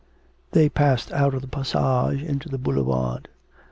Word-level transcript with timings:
They 0.53 0.67
passed 0.67 1.11
out 1.11 1.35
of 1.35 1.43
the 1.43 1.47
passage 1.47 2.23
into 2.23 2.49
the 2.49 2.57
boulevard. 2.57 3.27